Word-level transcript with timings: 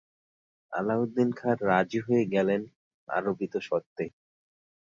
আলাউদ্দিন 0.73 1.29
খাঁ 1.31 1.55
রাজি 1.61 1.99
হয়ে 1.99 2.23
গেলেন 2.33 2.61
আরোপিত 3.09 3.53
শর্তে। 3.59 4.05